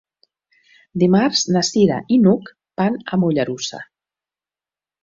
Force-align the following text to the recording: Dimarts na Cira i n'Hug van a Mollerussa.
Dimarts 1.03 1.43
na 1.57 1.63
Cira 1.69 2.01
i 2.17 2.19
n'Hug 2.25 2.51
van 2.83 2.99
a 3.15 3.21
Mollerussa. 3.25 3.85